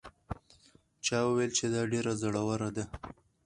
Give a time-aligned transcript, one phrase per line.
[1.05, 2.85] چا وویل چې دا ډېره زړه وره ده.